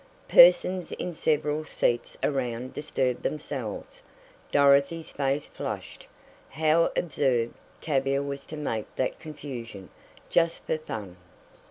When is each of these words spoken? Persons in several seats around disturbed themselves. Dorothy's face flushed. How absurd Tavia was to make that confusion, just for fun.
Persons 0.29 0.91
in 0.93 1.13
several 1.13 1.63
seats 1.63 2.17
around 2.23 2.73
disturbed 2.73 3.21
themselves. 3.21 4.01
Dorothy's 4.51 5.11
face 5.11 5.45
flushed. 5.45 6.07
How 6.49 6.91
absurd 6.95 7.51
Tavia 7.81 8.23
was 8.23 8.47
to 8.47 8.57
make 8.57 8.95
that 8.95 9.19
confusion, 9.19 9.89
just 10.27 10.63
for 10.65 10.79
fun. 10.79 11.17